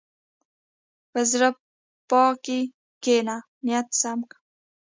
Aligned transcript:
په 1.11 1.19
زړه 1.31 1.49
پاکۍ 2.09 2.61
کښېنه، 3.03 3.35
نیت 3.65 3.87
سم 4.01 4.19
کړه. 4.29 4.39